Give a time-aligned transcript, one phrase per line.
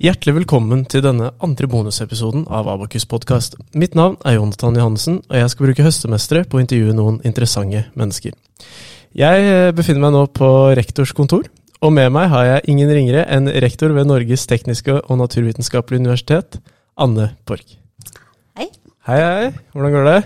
[0.00, 3.58] Hjertelig velkommen til denne andre bonusepisoden av Abakus podkast.
[3.76, 7.82] Mitt navn er Jonathan Johannessen, og jeg skal bruke høstemestere på å intervjue noen interessante
[8.00, 8.32] mennesker.
[9.12, 11.50] Jeg eh, befinner meg nå på rektors kontor,
[11.84, 16.56] og med meg har jeg ingen ringere enn rektor ved Norges tekniske og naturvitenskapelige universitet,
[16.96, 17.76] Anne Borch.
[18.56, 18.70] Hei.
[19.04, 19.52] Hei, hei.
[19.76, 20.16] Hvordan går det?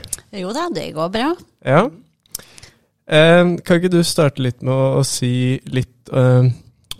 [0.45, 1.32] Jo da, det går bra.
[1.66, 1.82] Ja.
[3.11, 6.46] Eh, kan ikke du starte litt med å, å si litt eh,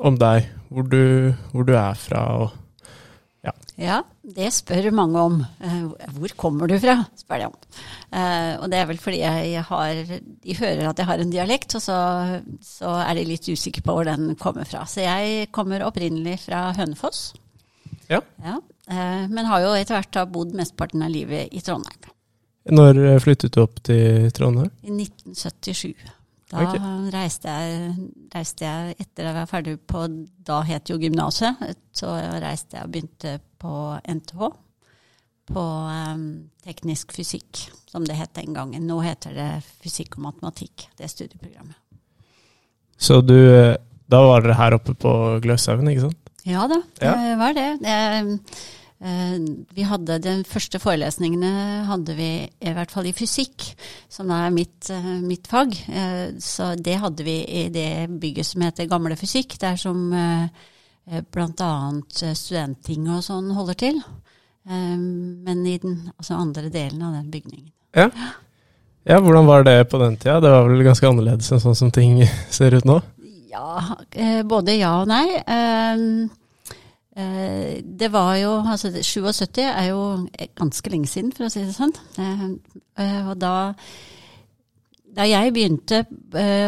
[0.03, 0.51] om deg?
[0.75, 2.61] Hvor du, hvor du er fra og
[3.81, 5.41] Ja, det spør mange om.
[5.61, 7.57] Eh, Hvor kommer du fra, spør de om.
[8.15, 9.95] Eh, Og det er vel fordi jeg har
[10.45, 11.97] De hører at jeg har en dialekt, og så,
[12.63, 14.85] så er de litt usikre på hvor den kommer fra.
[14.87, 17.33] Så jeg kommer opprinnelig fra Hønefoss.
[18.09, 18.21] Ja.
[18.45, 18.59] Ja,
[18.91, 22.11] eh, Men har jo etter hvert bodd mesteparten av livet i Trondheim.
[22.71, 24.71] Når flyttet du opp til Trondheim?
[24.85, 25.95] I 1977.
[26.55, 27.95] Da reiste, jeg,
[28.35, 30.05] reiste jeg etter jeg var ferdig på
[30.47, 31.57] Da het jo gymnaset.
[31.93, 33.73] Så reiste jeg og begynte på
[34.09, 34.51] NTH.
[35.51, 36.23] På um,
[36.65, 38.87] teknisk fysikk, som det het den gangen.
[38.89, 39.49] Nå heter det
[39.83, 41.77] fysikk og matematikk, det studieprogrammet.
[42.97, 43.75] Så du eh,
[44.09, 45.11] Da var dere her oppe på
[45.45, 46.31] Gløshaugen, ikke sant?
[46.45, 47.37] Ja da, det Ja.
[47.41, 47.69] var det.
[47.83, 48.25] eh,
[49.05, 53.67] vi hadde De første forelesningene hadde vi i hvert fall i fysikk,
[54.09, 55.75] som da er mitt, eh, mitt fag.
[55.89, 60.49] Eh, Så det hadde vi i det bygget som heter Gamle fysikk, der som eh,
[61.11, 61.73] eh, bl.a.
[62.35, 63.99] studentting og sånn holder til.
[64.69, 67.73] Eh, Men i den altså andre delen av den bygningen.
[67.95, 68.09] Ja.
[69.05, 70.41] ja, hvordan var det på den tida?
[70.41, 73.03] Det var vel ganske annerledes enn sånn som ting ser ut nå?
[73.53, 75.29] Ja, eh, både ja og nei.
[77.17, 80.27] Eh, Det var jo Altså, 77 er jo
[80.59, 81.95] ganske lenge siden, for å si det sånn.
[82.19, 82.45] Eh,
[82.99, 83.75] eh, Og da
[85.15, 86.01] da jeg begynte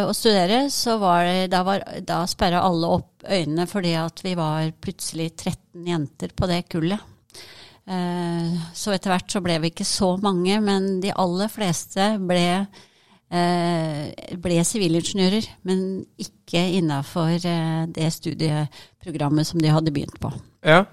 [0.06, 4.36] å studere, så var det Da, var, da sperra alle opp øynene fordi at vi
[4.38, 7.00] var plutselig 13 jenter på det kullet.
[8.72, 12.68] Så etter hvert så ble vi ikke så mange, men de aller fleste ble
[13.28, 15.80] ble sivilingeniører, men
[16.22, 20.30] ikke innafor eh, det studieprogrammet som de hadde begynt på.
[20.62, 20.84] Ja.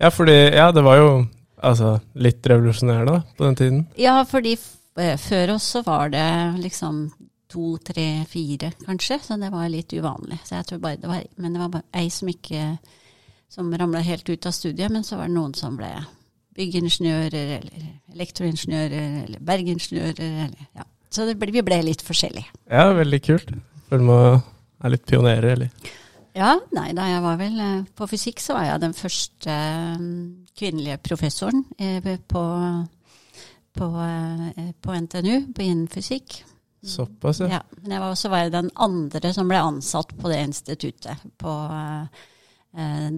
[0.00, 1.26] Ja, fordi Ja, det var jo
[1.62, 3.86] altså litt revolusjonerende på den tiden.
[3.98, 4.56] Ja, fordi
[4.98, 6.26] eh, før oss så var det
[6.58, 7.06] liksom
[7.48, 10.40] to, tre, fire, kanskje, så det var litt uvanlig.
[10.44, 12.78] Så jeg tror bare det var, men det var bare ei som ikke
[13.48, 15.92] som ramla helt ut av studiet, men så var det noen som ble
[16.54, 20.86] byggingeniører, eller elektroingeniører, eller bergingeniører, eller ja.
[21.14, 22.48] Så det ble, vi ble litt forskjellige.
[22.70, 23.52] Ja, veldig kult.
[23.90, 24.40] Føler man
[24.84, 25.92] er litt pionerer, eller?
[26.34, 30.00] Ja, nei, da jeg var vel eh, på fysikk, så var jeg den første eh,
[30.58, 32.42] kvinnelige professoren eh, på,
[33.78, 33.90] på,
[34.82, 36.40] på NTNU, på innen fysikk.
[36.84, 37.52] Såpass, ja.
[37.54, 41.22] Ja, men jeg var også var den andre som ble ansatt på det instituttet.
[41.40, 41.54] På,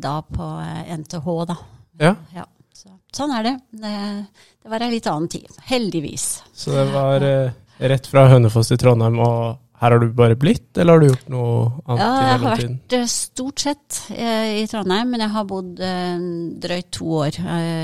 [0.05, 0.47] da på
[1.01, 1.57] NTH, da.
[1.99, 2.45] Ja, Ja,
[2.77, 3.55] så, sånn er det.
[3.81, 3.95] det.
[4.63, 5.49] Det var ei litt annen tid.
[5.67, 6.27] Heldigvis.
[6.55, 10.71] Så det var eh, rett fra Hønefoss til Trondheim, og her har du bare blitt,
[10.79, 14.69] eller har du gjort noe annet Ja, jeg har vært eh, stort sett eh, i
[14.71, 16.29] Trondheim, men jeg har bodd eh,
[16.65, 17.41] drøyt to år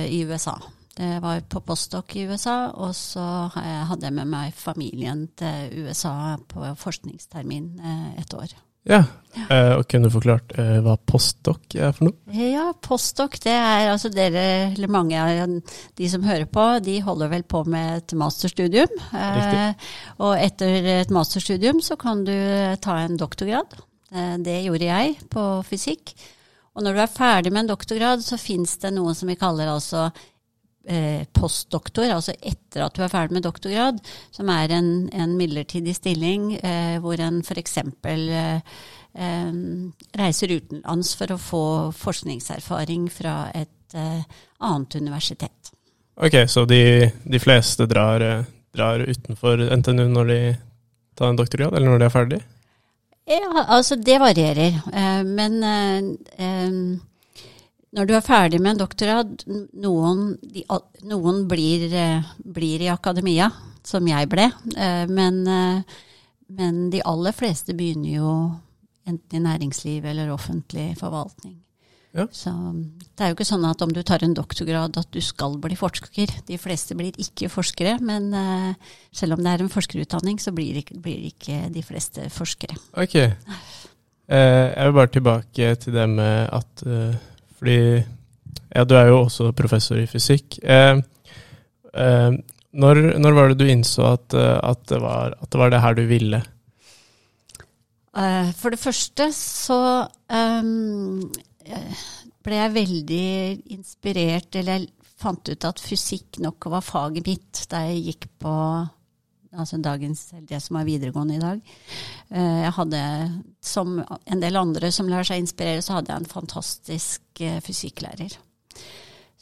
[0.08, 0.56] i USA.
[0.92, 3.22] Det var på postdoc i USA, og så
[3.52, 7.70] hadde jeg med meg familien til USA på forskningstermin
[8.20, 8.52] et år.
[8.88, 9.04] Ja,
[9.46, 12.16] eh, og kunne du forklart eh, hva postdoc er for noe?
[12.34, 15.54] Ja, postdoc, det er altså dere, eller mange av
[15.98, 18.98] de som hører på, de holder vel på med et masterstudium.
[19.14, 19.88] Eh,
[20.18, 22.34] og etter et masterstudium så kan du
[22.82, 23.78] ta en doktorgrad.
[24.44, 26.12] Det gjorde jeg på fysikk.
[26.76, 29.70] Og når du er ferdig med en doktorgrad, så fins det noe som vi kaller
[29.72, 30.10] altså
[31.32, 34.00] postdoktor, altså etter at du er ferdig med doktorgrad,
[34.34, 37.76] som er en, en midlertidig stilling eh, hvor en f.eks.
[37.78, 38.56] Eh,
[39.14, 39.52] eh,
[40.18, 41.66] reiser utenlands for å få
[42.00, 44.24] forskningserfaring fra et eh,
[44.58, 45.72] annet universitet.
[46.16, 46.82] Ok, så de,
[47.24, 48.44] de fleste drar, eh,
[48.74, 50.40] drar utenfor NTNU når de
[51.18, 52.42] tar en doktorgrad, eller når de er ferdig?
[53.28, 54.80] Ja, altså det varierer.
[54.92, 55.98] Eh, men eh,
[56.46, 56.70] eh,
[57.92, 59.42] når du er ferdig med en doktorgrad,
[59.84, 60.64] noen, de,
[61.08, 63.50] noen blir, eh, blir i akademia,
[63.84, 64.46] som jeg ble.
[64.76, 65.98] Eh, men, eh,
[66.56, 68.30] men de aller fleste begynner jo
[69.08, 71.58] enten i næringsliv eller offentlig forvaltning.
[72.12, 72.26] Ja.
[72.32, 72.52] Så
[73.16, 75.76] det er jo ikke sånn at om du tar en doktorgrad at du skal bli
[75.76, 76.32] forsker.
[76.48, 78.28] De fleste blir ikke forskere, men
[79.16, 82.76] selv om det er en forskerutdanning, så blir ikke, blir ikke de fleste forskere.
[83.00, 83.16] Ok.
[83.16, 86.84] Jeg vil bare tilbake til det med at
[87.62, 88.02] Fordi
[88.74, 90.56] ja, du er jo også professor i fysikk.
[90.66, 90.98] Eh,
[91.94, 92.32] eh,
[92.74, 95.82] når, når var det du innså at, eh, at, det var, at det var det
[95.84, 96.40] her du ville?
[98.18, 99.78] Eh, For det første så
[100.26, 100.72] eh,
[102.42, 103.28] ble jeg veldig
[103.76, 104.90] inspirert, eller jeg
[105.22, 108.56] fant ut at fysikk nok var faget mitt da jeg gikk på
[109.52, 111.60] altså dagens, det som er videregående i dag.
[112.32, 113.02] Eh, jeg hadde,
[113.64, 118.36] som en del andre som lar seg inspirere, så hadde jeg en fantastisk eh, fysikklærer.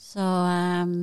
[0.01, 0.95] Så eh,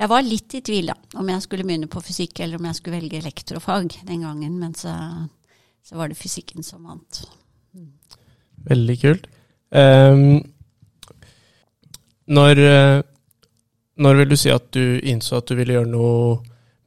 [0.00, 2.80] jeg var litt i tvil da, om jeg skulle begynne på fysikk eller om jeg
[2.80, 4.94] skulle velge elektrofag den gangen, men så,
[5.84, 7.24] så var det fysikken som vant.
[8.64, 9.28] Veldig kult.
[9.74, 10.38] Um,
[12.30, 12.60] når,
[14.00, 16.36] når vil du si at du innså at du ville gjøre noe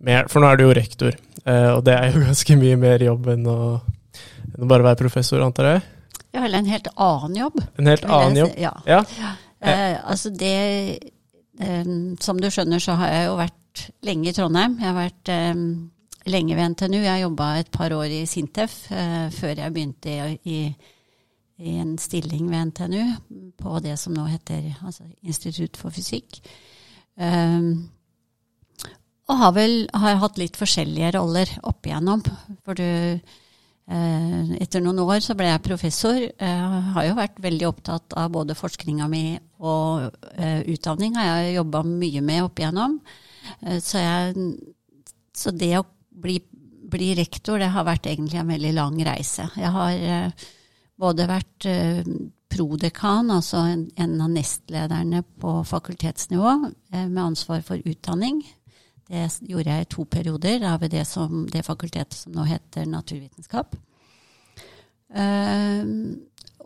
[0.08, 1.18] mer For nå er du jo rektor,
[1.48, 3.60] og det er jo ganske mye mer jobb enn å,
[4.54, 5.86] enn å bare være professor, antar jeg?
[6.36, 7.62] Ja, eller en helt annen jobb.
[7.80, 8.56] En helt annen jobb?
[8.62, 8.74] Ja.
[8.86, 9.04] ja.
[9.60, 11.00] Eh, altså det
[11.60, 11.86] eh,
[12.22, 14.78] Som du skjønner, så har jeg jo vært lenge i Trondheim.
[14.78, 15.64] Jeg har vært eh,
[16.30, 17.00] lenge ved NTNU.
[17.02, 20.58] Jeg jobba et par år i Sintef uh, før jeg begynte i, i,
[21.64, 26.42] i, en stilling ved NTNU på det som nå heter altså, Institutt for fysikk.
[27.16, 27.88] Um,
[29.28, 32.24] og har vel har hatt litt forskjellige roller opp igjennom.
[32.64, 36.20] For du eh, Etter noen år så ble jeg professor.
[36.20, 39.26] Jeg eh, har jo vært veldig opptatt av både forskninga mi
[39.60, 41.18] og eh, utdanning.
[41.20, 43.00] Har jeg jobba mye med opp igjennom.
[43.66, 44.48] Eh, så, jeg,
[45.36, 46.40] så, det å bli,
[46.88, 49.50] bli, rektor, det har vært egentlig en veldig lang reise.
[49.60, 50.48] Jeg har eh,
[50.98, 52.04] både vært eh,
[52.48, 56.54] prodekan, altså en, en, av nestlederne på fakultetsnivå,
[56.96, 58.40] med ansvar for utdanning.
[59.08, 62.88] Det gjorde jeg i to perioder da ved det, som, det fakultetet som nå heter
[62.92, 63.78] naturvitenskap.
[65.08, 66.18] Uh,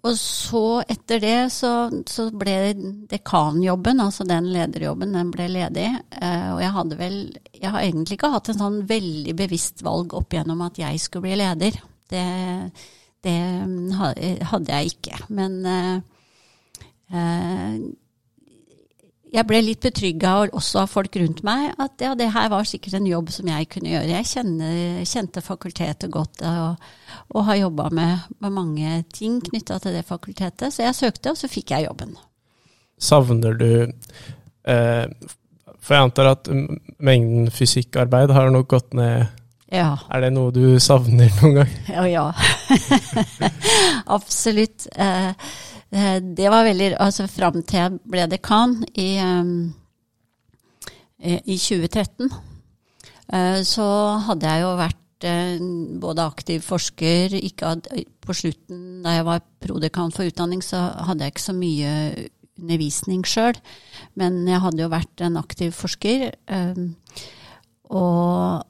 [0.01, 1.71] og så, etter det, så,
[2.09, 2.73] så, ble
[3.11, 5.85] dekanjobben, altså den lederjobben, den ble ledig.
[6.15, 7.19] Uh, og jeg hadde vel
[7.53, 11.29] Jeg har egentlig ikke hatt en sånn veldig bevisst valg opp gjennom at jeg skulle
[11.29, 11.77] bli leder.
[12.09, 12.25] Det,
[13.21, 13.37] det
[14.01, 15.21] hadde jeg ikke.
[15.29, 15.99] Men uh,
[19.31, 22.97] jeg ble litt betrygga også av folk rundt meg at ja, det her var sikkert
[22.99, 24.11] en jobb som jeg kunne gjøre.
[24.11, 26.89] Jeg kjenner, kjente fakultetet godt og,
[27.31, 30.73] og har jobba med, med, mange ting knytta til det fakultetet.
[30.75, 32.17] Så jeg søkte, og så fikk jeg jobben.
[33.01, 35.05] Savner du eh,
[35.79, 36.51] For jeg antar at
[36.99, 39.31] mengden fysikkarbeid har nok gått ned.
[39.71, 39.95] Ja.
[40.11, 41.75] Er det noe du savner noen gang?
[41.87, 42.27] Ja, ja.
[44.17, 44.91] Absolutt.
[44.91, 45.31] Eh,
[45.91, 49.73] det var veldig Altså fram til jeg ble dekan i, um,
[51.19, 53.87] i 2013, uh, så
[54.29, 54.97] hadde jeg jo vært
[56.01, 57.35] både aktiv forsker
[57.67, 57.85] ad,
[58.25, 61.91] På slutten, da jeg var prodekan for utdanning, så hadde jeg ikke så mye
[62.57, 63.59] undervisning sjøl.
[64.17, 66.31] Men jeg hadde jo vært en aktiv forsker.
[67.93, 68.65] Og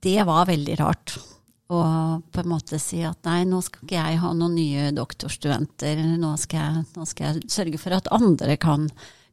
[0.00, 1.18] det var veldig rart
[1.66, 6.02] og på en måte si at nei, nå skal ikke jeg ha noen nye doktorstudenter,
[6.20, 8.86] nå skal jeg, nå skal jeg sørge for at andre kan,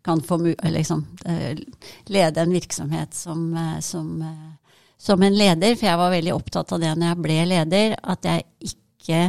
[0.05, 1.61] kan få liksom, eh,
[2.09, 5.75] lede en virksomhet som, eh, som, eh, som, en leder.
[5.77, 9.23] For jeg var veldig opptatt av det når jeg ble leder, at jeg ikke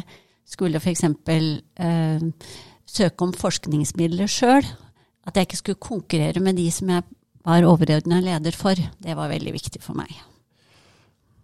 [0.48, 1.04] skulle f.eks.
[1.04, 2.28] Eh,
[2.88, 4.64] søke om forskningsmidler sjøl.
[5.28, 7.04] At jeg ikke skulle konkurrere med de som jeg
[7.44, 8.74] var overordna leder for.
[8.74, 10.12] Det var veldig viktig for meg.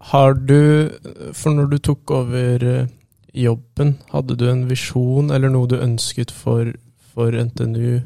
[0.00, 0.88] Har du,
[1.37, 2.88] for når du tok over eh,
[3.37, 6.73] jobben, hadde du en visjon eller noe du ønsket for,
[7.12, 8.00] for NTNU?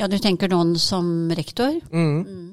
[0.00, 1.78] Ja, du tenker noen som rektor?
[1.92, 2.16] Mm.
[2.26, 2.48] mm.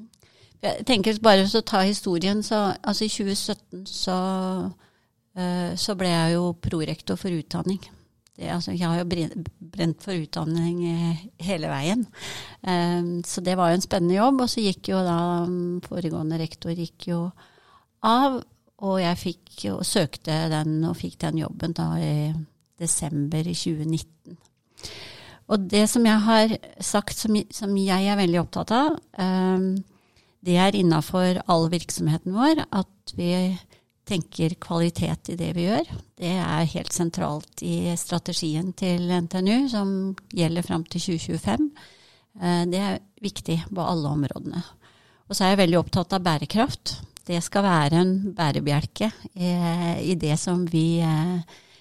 [0.58, 4.16] Jeg tenker bare å ta historien, så altså i 2017 så,
[5.38, 7.78] uh, så ble jeg jo prorektor for utdanning.
[8.34, 10.82] Det, altså, jeg har jo brent for utdanning
[11.42, 12.04] hele veien.
[13.26, 14.44] Så det var jo en spennende jobb.
[14.44, 17.22] Og så gikk jo da um, foregående rektor gikk jo
[18.06, 18.40] av.
[18.78, 22.12] Og jeg fikk og søkte den og fikk den jobben da i
[22.78, 24.38] desember i 2019.
[25.48, 29.72] Og det som jeg har sagt som, som jeg er veldig opptatt av, um,
[30.44, 33.32] det er innafor all virksomheten vår at vi
[34.08, 35.88] tenker kvalitet i det vi gjør.
[36.20, 39.90] Det er helt sentralt i strategien til NTNU, som
[40.32, 41.68] gjelder fram til 2025.
[42.38, 44.62] Uh, det er viktig på alle områdene.
[45.28, 49.50] Og så er jeg veldig opptatt av bærekraft det skal være en bærebjelke i,
[50.12, 51.02] i det som vi,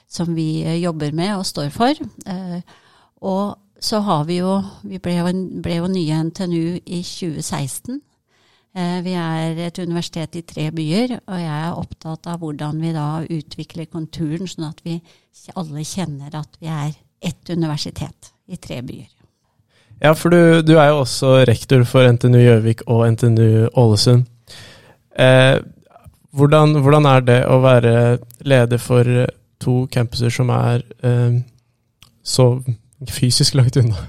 [0.09, 2.03] som vi, jobber med og står for.
[2.27, 2.59] Eh,
[3.21, 8.01] og så har vi jo Vi ble jo, ble jo nye NTNU i 2016.
[8.77, 12.93] Eh, vi er et universitet i tre byer, og jeg er opptatt av hvordan vi
[12.93, 14.99] da utvikler konturen, sånn at vi
[15.55, 19.09] alle kjenner at vi er ett universitet i tre byer.
[20.03, 24.27] Ja, for du, du er jo også rektor for NTNU Gjøvik og NTNU Ålesund.
[25.17, 25.57] Eh,
[26.37, 27.93] hvordan, hvordan, er det å være
[28.45, 29.07] leder for
[29.63, 31.39] to campuser som er eh,
[32.21, 32.49] så
[33.09, 34.07] fysisk langt unna?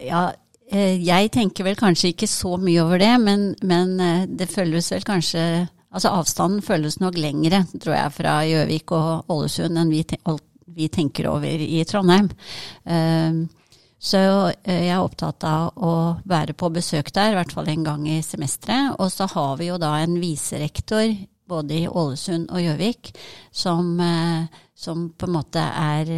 [0.00, 0.30] Ja,
[0.72, 4.90] eh, jeg tenker vel kanskje ikke så mye over det, men, men eh, det føles
[4.94, 5.44] vel kanskje
[5.90, 10.04] Altså avstanden føles nok lengre, tror jeg, fra Gjøvik og Ålesund enn vi,
[10.76, 12.28] vi tenker over i Trondheim.
[12.86, 13.48] Uh,
[14.00, 14.20] så
[14.64, 15.92] jeg er opptatt av å
[16.24, 18.96] være på besøk der, i hvert fall en gang i semesteret.
[18.96, 21.12] Og så har vi jo da en viserektor
[21.50, 23.10] både i Ålesund og Gjøvik
[23.52, 23.92] som,
[24.72, 26.14] som, på en måte er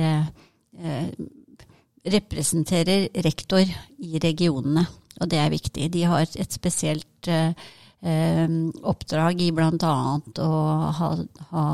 [2.05, 4.85] representerer rektor i regionene,
[5.21, 5.89] og det er viktig.
[5.93, 7.55] De har et spesielt eh,
[8.03, 8.49] eh
[8.83, 9.97] oppdrag i bl.a.
[10.43, 10.51] å
[10.99, 11.11] ha,
[11.53, 11.67] ha,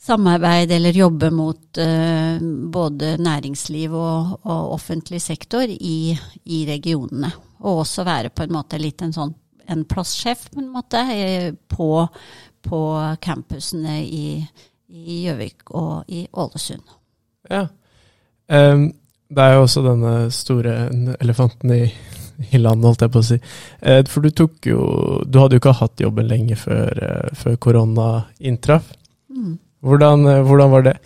[0.00, 2.40] samarbeid eller jobbe mot uh,
[2.72, 7.32] både næringsliv og, og, offentlig sektor i, i, regionene.
[7.60, 9.34] Og også være på en måte litt en sånn
[9.70, 11.90] en plasssjef på en måte eh, på,
[12.66, 12.80] på
[13.22, 14.40] campusene i
[14.90, 16.96] Gjøvik og i Ålesund.
[17.46, 17.68] Ja,
[18.50, 18.88] Um,
[19.30, 20.74] det er jo også denne store
[21.22, 21.84] elefanten i,
[22.50, 23.38] i landet, holdt jeg på å si.
[23.78, 24.80] Uh, for du tok jo
[25.22, 28.08] Du hadde jo ikke hatt jobben lenge før, uh, før korona
[28.42, 28.90] inntraff.
[29.30, 29.54] Mm.
[29.80, 30.96] Hvordan, uh, hvordan, var det?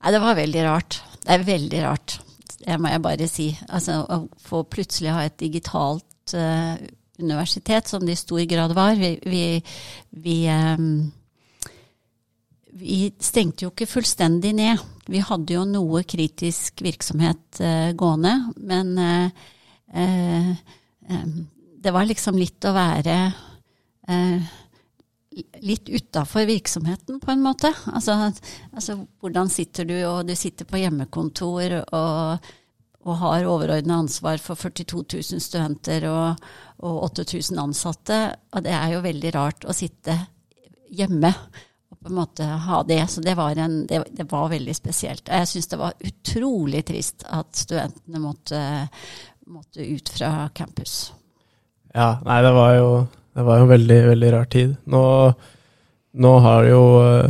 [0.00, 1.00] Nei, det var veldig rart.
[1.20, 2.18] Det er veldig rart,
[2.64, 3.48] det må jeg bare si.
[3.68, 6.06] Altså å få plutselig ha et digitalt
[7.20, 8.94] universitet, som det i stor grad var.
[8.96, 9.42] Vi, vi,
[10.22, 11.10] vi um,
[12.80, 14.80] vi stengte jo ikke fullstendig ned.
[15.10, 19.48] Vi hadde jo noe kritisk virksomhet uh, gående, men uh,
[19.94, 20.50] uh,
[21.80, 23.16] det var liksom litt å være
[25.62, 27.70] litt utafor virksomheten, på en måte.
[27.92, 28.32] Altså,
[28.72, 32.50] altså, hvordan sitter du, og du sitter på hjemmekontor og,
[33.06, 36.50] og har overordna ansvar for 42 000 studenter og,
[36.82, 38.20] og 8000 ansatte.
[38.54, 40.18] Og det er jo veldig rart å sitte
[40.90, 41.30] hjemme
[41.90, 43.02] og på en måte ha det.
[43.12, 45.28] Så det var, en, det, det var veldig spesielt.
[45.28, 48.60] Og jeg syns det var utrolig trist at studentene måtte,
[49.46, 51.12] måtte, ut fra campus.
[51.94, 52.90] Ja, nei, det var jo,
[53.36, 54.74] det var jo en veldig, veldig rar tid.
[54.90, 55.02] Nå,
[56.24, 57.28] nå har jo uh,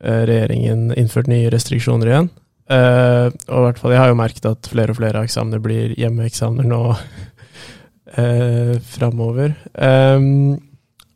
[0.00, 2.30] regjeringen innført nye restriksjoner igjen.
[2.64, 5.96] Uh, og i hvert fall, jeg har jo merket at flere og flere eksamener blir
[6.00, 9.56] hjemmeeksamener nå uh, framover.
[9.76, 10.60] Um,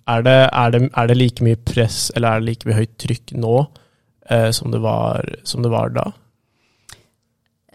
[0.09, 2.95] er det, er, det, er det, like mye press, eller er det like mye høyt
[3.00, 6.07] trykk nå uh, som, det var, som, det var, da?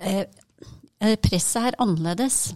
[0.01, 0.25] Eh,
[1.03, 2.55] eh, presset er annerledes.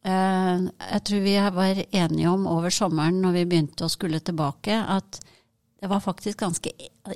[0.00, 4.72] Eh, jeg tror vi var enige om over sommeren når vi begynte å skulle tilbake,
[4.72, 5.20] at
[5.80, 6.72] det var faktisk ganske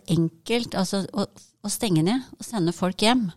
[0.09, 3.31] enkelt altså, å, å, stenge ned og sende folk hjem.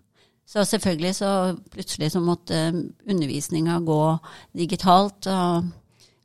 [0.47, 1.31] Så selvfølgelig så
[1.71, 2.59] plutselig så måtte
[3.07, 4.01] undervisninga gå
[4.55, 5.27] digitalt.
[5.31, 5.73] og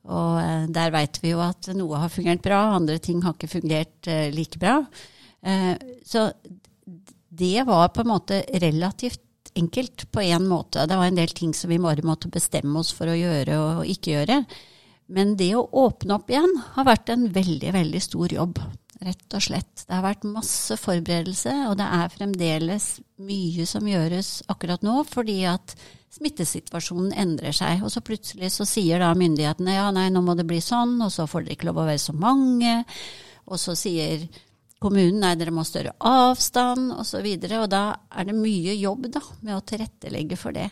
[0.03, 3.53] og eh, der veit vi jo at noe har fungert bra, andre ting har ikke
[3.53, 4.81] fungert eh, like bra.
[6.07, 6.25] Så
[7.31, 9.23] det var på en måte relativt
[9.59, 10.87] enkelt på én måte.
[10.87, 13.89] Det var en del ting som vi bare måtte bestemme oss for å gjøre og
[13.91, 14.43] ikke gjøre.
[15.13, 18.61] Men det å åpne opp igjen har vært en veldig, veldig stor jobb.
[19.03, 19.83] Rett og slett.
[19.83, 22.87] Det har vært masse forberedelse, og det er fremdeles
[23.23, 25.75] mye som gjøres akkurat nå, fordi at
[26.13, 27.83] smittesituasjonen endrer seg.
[27.83, 31.13] Og så plutselig så sier da myndighetene ja, nei, nå må det bli sånn, og
[31.13, 32.79] så får dere ikke lov å være så mange.
[33.51, 34.29] Og så sier
[34.83, 36.99] kommunen nei, dere må ha større avstand, osv.
[36.99, 40.69] Og, så videre, og da er det mye jobb da, med å tilrettelegge for det.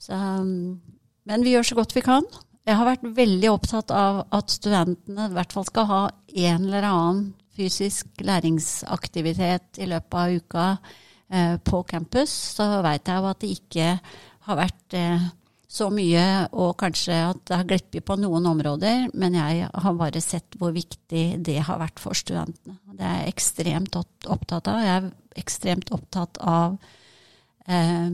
[0.00, 2.26] Så, men vi gjør så godt vi kan.
[2.68, 6.00] Jeg har vært veldig opptatt av at studentene i hvert fall skal ha
[6.46, 7.22] en eller annen
[7.56, 10.66] fysisk læringsaktivitet i løpet av uka
[11.32, 12.32] eh, på campus.
[12.56, 13.88] Så veit jeg jo at det ikke
[14.46, 15.26] har vært eh,
[15.70, 16.24] så mye,
[16.58, 20.74] og kanskje at det har glippet på noen områder, men jeg har bare sett hvor
[20.74, 22.74] viktig det har vært for studentene.
[22.90, 24.80] Det er jeg ekstremt opptatt av.
[24.82, 26.74] Jeg er ekstremt opptatt av
[27.70, 28.10] eh,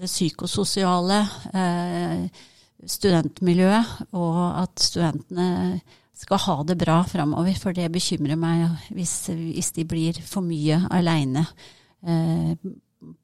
[0.00, 1.20] det psykososiale
[1.52, 2.42] eh,
[2.96, 5.80] studentmiljøet, og at studentene
[6.16, 7.60] skal ha det bra framover.
[7.60, 12.56] For det bekymrer meg hvis, hvis de blir for mye aleine eh,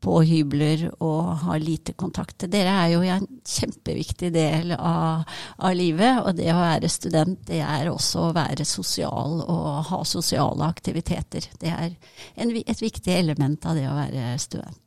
[0.03, 2.45] på hybler og har lite kontakt.
[2.53, 5.25] Dere er jo en kjempeviktig del av,
[5.57, 10.03] av, livet, og det å være student, det er også å være sosial og ha
[10.09, 11.49] sosiale aktiviteter.
[11.61, 11.89] Det er
[12.37, 14.79] en, et viktig element av det å være student.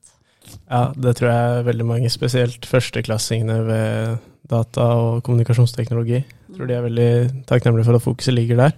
[0.69, 4.17] Ja, det tror jeg veldig mange, spesielt førsteklassingene ved
[4.49, 6.21] data og kommunikasjonsteknologi.
[6.21, 7.11] Jeg tror de er veldig
[7.49, 8.75] takknemlige for at fokuset ligger der.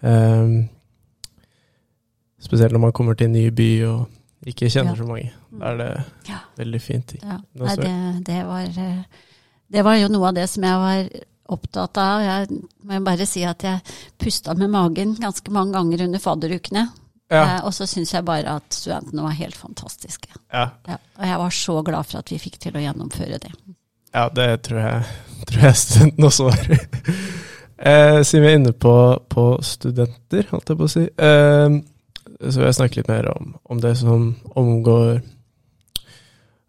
[0.00, 0.68] Um,
[2.40, 4.06] spesielt når man kommer til en ny by og
[4.46, 4.98] ikke kjenner ja.
[5.00, 5.32] så mange.
[5.50, 5.88] Da er det
[6.28, 6.42] ja.
[6.60, 7.16] veldig fint.
[7.22, 7.40] Ja.
[7.58, 7.96] Nei, det,
[8.28, 9.24] det, var, eh,
[9.74, 11.10] det var jo noe av det som jeg var
[11.48, 12.22] opptatt av.
[12.22, 16.86] Jeg må bare si at jeg pusta med magen ganske mange ganger under fadderukene.
[17.28, 17.42] Ja.
[17.42, 20.30] Eh, og så syns jeg bare at studentene var helt fantastiske.
[20.52, 23.52] Ja, Ja, og jeg var så glad for at vi fikk til å gjennomføre det.
[24.14, 25.02] ja det tror jeg,
[25.50, 26.64] tror jeg studentene også var.
[27.90, 28.94] eh, siden vi er inne på,
[29.28, 31.78] på studenter, holdt jeg på å si, eh,
[32.40, 35.20] så vil jeg snakke litt mer om, om det som omgår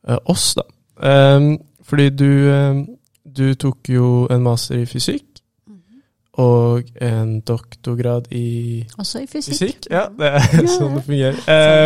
[0.07, 0.65] eh, oss, da.
[0.99, 1.53] Um,
[1.87, 2.81] fordi du, eh,
[3.23, 5.25] du tok jo en master i fysikk
[6.39, 9.57] og en doktorgrad i Også i fysikk.
[9.57, 9.87] fysikk.
[9.91, 11.39] Ja, det er sånn det fungerer.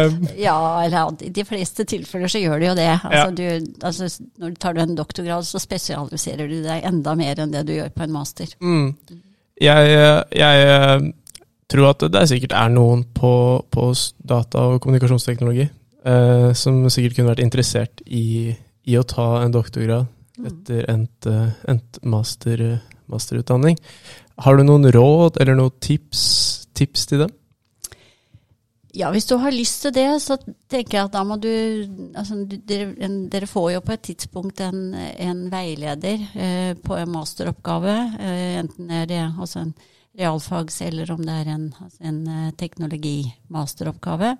[0.05, 2.89] Um, Ja, eller i de fleste tilfeller så gjør det jo det.
[3.01, 7.55] Altså, du, altså, når du tar en doktorgrad, så spesialiserer du deg enda mer enn
[7.55, 8.53] det du gjør på en master.
[8.61, 8.93] Mm.
[9.63, 9.97] Jeg,
[10.37, 11.13] jeg
[11.73, 13.33] tror at det sikkert er noen på,
[13.73, 13.89] på
[14.23, 18.53] data- og kommunikasjonsteknologi eh, som sikkert kunne vært interessert i,
[18.85, 20.09] i å ta en doktorgrad
[20.43, 22.63] etter endt, eh, endt master,
[23.11, 23.77] masterutdanning.
[24.41, 26.23] Har du noen råd eller noen tips,
[26.73, 27.33] tips til dem?
[28.93, 30.35] Ja, hvis du har lyst til det, så
[30.69, 31.49] tenker jeg at da må du
[32.13, 36.99] altså, du- dere, en, dere får jo på et tidspunkt en, en veileder eh, på
[36.99, 37.95] en masteroppgave.
[38.21, 39.73] Eh, enten er det altså en
[40.17, 44.33] realfags eller om det er en, altså en eh, teknologimasteroppgave.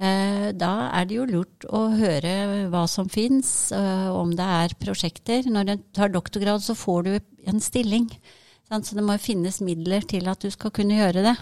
[0.00, 2.34] Eh, da er det jo lurt å høre
[2.72, 5.48] hva som fins, eh, om det er prosjekter.
[5.50, 7.12] Når du tar doktorgrad, så får du
[7.50, 8.08] en stilling.
[8.70, 11.34] Så det må finnes midler til at du skal kunne gjøre det.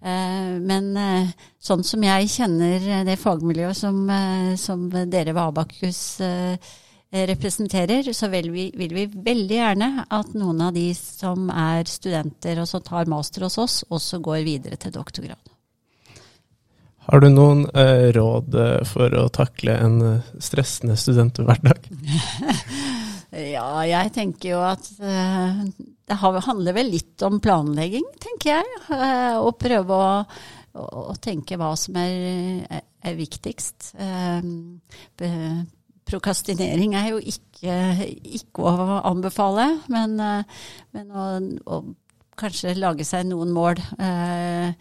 [0.00, 0.94] Men
[1.60, 3.98] sånn som jeg kjenner det fagmiljøet som,
[4.56, 5.98] som dere ved Abakus
[7.10, 12.60] representerer, så vil vi, vil vi veldig gjerne at noen av de som er studenter
[12.62, 15.40] og som tar master hos oss, også går videre til doktorgrad.
[17.10, 21.90] Har du noen eh, råd eh, for å takle en eh, stressende studenthverdag?
[23.30, 25.58] Ja, jeg tenker jo at eh,
[26.10, 28.80] det handler vel litt om planlegging, tenker jeg.
[28.90, 30.08] Eh, å prøve å,
[30.74, 33.92] å, å tenke hva som er, er, er viktigst.
[34.02, 34.42] Eh,
[36.10, 37.76] prokastinering er jo ikke,
[38.38, 40.62] ikke å anbefale, men, eh,
[40.96, 41.26] men å,
[41.70, 41.82] å
[42.40, 44.72] kanskje lage seg noen mål eh,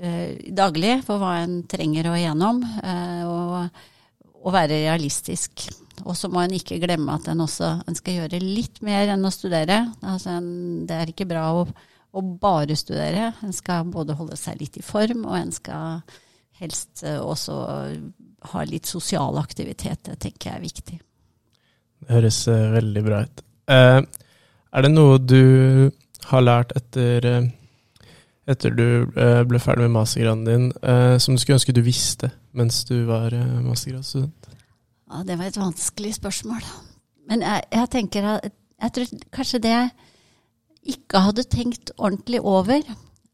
[0.00, 3.82] eh, daglig for hva en trenger å igjennom, eh, og,
[4.42, 5.68] og være realistisk.
[6.04, 9.24] Og så må en ikke glemme at en også en skal gjøre litt mer enn
[9.24, 9.80] å studere.
[10.04, 10.50] Altså en,
[10.88, 13.30] det er ikke bra å, å bare studere.
[13.46, 16.18] En skal både holde seg litt i form, og en skal
[16.60, 17.56] helst eh, også
[18.52, 20.04] ha litt sosial aktivitet.
[20.06, 20.98] Det tenker jeg er viktig.
[22.02, 23.44] Det høres eh, veldig bra ut.
[23.72, 24.00] Eh,
[24.76, 25.90] er det noe du
[26.30, 28.10] har lært etter, eh,
[28.46, 30.66] etter du ble ferdig med mastergraden din,
[31.22, 34.52] som du skulle ønske du visste mens du var mastergradsstudent?
[35.10, 36.62] Ja, det var et vanskelig spørsmål.
[37.30, 39.90] Men jeg, jeg tenker at jeg tror kanskje det jeg
[40.96, 42.82] ikke hadde tenkt ordentlig over,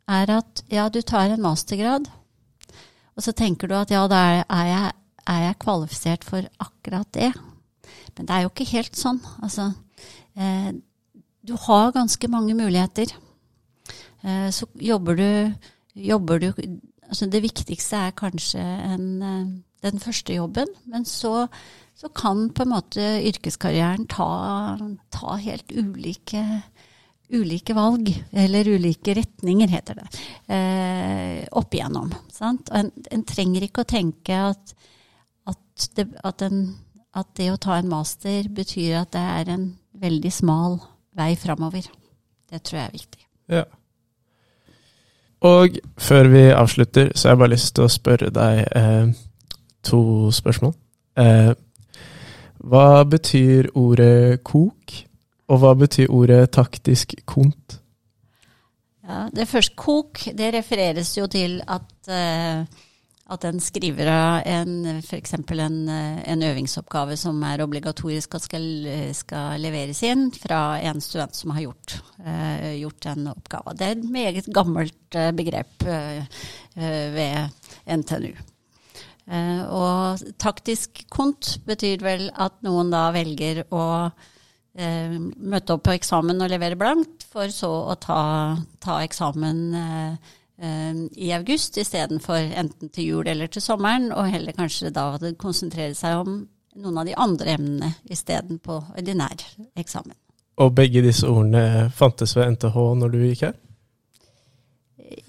[0.09, 2.09] er at ja, du tar en mastergrad,
[3.16, 4.92] og så tenker du at ja, da er, jeg,
[5.29, 7.33] er jeg kvalifisert for akkurat det.
[8.17, 9.21] Men det er jo ikke helt sånn.
[9.43, 9.73] Altså,
[10.37, 10.73] eh,
[11.43, 13.13] du har ganske mange muligheter.
[14.23, 15.29] Eh, så jobber du,
[15.95, 16.49] jobber du
[17.13, 19.47] altså Det viktigste er kanskje en, eh,
[19.83, 21.49] den første jobben, men så,
[21.99, 24.79] så kan på en måte yrkeskarrieren ta,
[25.13, 26.45] ta helt ulike,
[27.33, 30.23] ulike valg, eller ulike retninger, heter det,
[30.55, 32.15] eh, opp igjennom.
[32.33, 32.73] Sant?
[32.73, 34.75] En, en trenger ikke å tenke at,
[35.48, 36.76] at, det, at, en,
[37.14, 39.68] at det å ta en master betyr at det er en
[40.02, 40.81] veldig smal
[41.16, 41.87] vei framover.
[42.50, 43.26] Det tror jeg er viktig.
[43.52, 43.64] Ja.
[45.42, 49.12] Og før vi avslutter, så har jeg bare lyst til å spørre deg eh,
[49.83, 50.02] to
[50.35, 50.74] spørsmål.
[51.18, 51.52] Eh,
[52.62, 54.94] hva betyr ordet kok,
[55.50, 57.81] og hva betyr ordet taktisk kont?
[59.02, 62.62] Ja, det første kok, det refereres jo til at, eh,
[63.31, 64.43] at en skriver av
[65.07, 65.35] f.eks.
[65.35, 68.65] En, en øvingsoppgave som er obligatorisk og skal,
[69.15, 73.77] skal leveres inn fra en student som har gjort, uh, gjort en oppgave.
[73.79, 76.43] Det er et meget gammelt eh, begrep eh,
[77.15, 78.35] ved NTNU.
[79.23, 83.87] Uh, og taktisk kont betyr vel at noen da velger å
[84.73, 88.23] møte opp på eksamen og levere blankt, for så å ta,
[88.81, 89.59] ta eksamen
[90.62, 95.09] i august istedenfor enten til jul eller til sommeren, og heller kanskje da
[95.41, 96.37] konsentrere seg om
[96.79, 99.43] noen av de andre emnene istedenpå ordinær
[99.79, 100.15] eksamen.
[100.62, 103.57] Og begge disse ordene fantes ved NTH når du gikk her?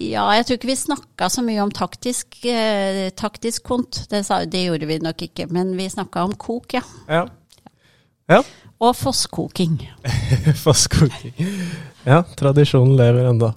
[0.00, 4.44] Ja, jeg tror ikke vi snakka så mye om taktisk, eh, taktisk kont, det, sa,
[4.48, 6.84] det gjorde vi nok ikke, men vi snakka om kok, ja.
[7.08, 7.26] Ja.
[8.32, 8.40] Ja.
[8.80, 9.76] Og fosskoking.
[10.64, 11.34] fosskoking.
[12.04, 13.52] Ja, tradisjonen lever enda.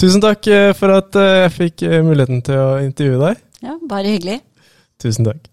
[0.00, 3.42] Tusen takk eh, for at eh, jeg fikk eh, muligheten til å intervjue deg.
[3.62, 4.40] Ja, bare hyggelig.
[5.02, 5.51] Tusen takk.